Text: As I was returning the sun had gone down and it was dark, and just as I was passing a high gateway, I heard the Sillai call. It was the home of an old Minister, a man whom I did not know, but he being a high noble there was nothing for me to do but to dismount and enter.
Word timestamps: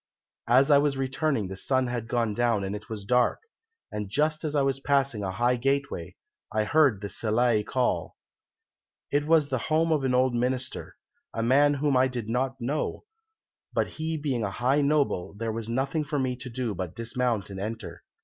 As 0.47 0.71
I 0.71 0.79
was 0.79 0.97
returning 0.97 1.47
the 1.47 1.55
sun 1.55 1.85
had 1.85 2.07
gone 2.07 2.33
down 2.33 2.63
and 2.63 2.75
it 2.75 2.89
was 2.89 3.05
dark, 3.05 3.39
and 3.91 4.09
just 4.09 4.43
as 4.43 4.55
I 4.55 4.63
was 4.63 4.79
passing 4.79 5.23
a 5.23 5.29
high 5.29 5.57
gateway, 5.57 6.15
I 6.51 6.63
heard 6.63 7.01
the 7.01 7.07
Sillai 7.07 7.61
call. 7.63 8.17
It 9.11 9.27
was 9.27 9.49
the 9.49 9.59
home 9.69 9.91
of 9.91 10.03
an 10.03 10.15
old 10.15 10.33
Minister, 10.33 10.95
a 11.35 11.43
man 11.43 11.75
whom 11.75 11.95
I 11.95 12.07
did 12.07 12.27
not 12.29 12.55
know, 12.59 13.05
but 13.73 13.85
he 13.87 14.17
being 14.17 14.43
a 14.43 14.49
high 14.49 14.81
noble 14.81 15.35
there 15.37 15.51
was 15.53 15.69
nothing 15.69 16.03
for 16.03 16.17
me 16.17 16.35
to 16.35 16.49
do 16.49 16.73
but 16.73 16.95
to 16.95 17.03
dismount 17.03 17.51
and 17.51 17.59
enter. 17.59 18.03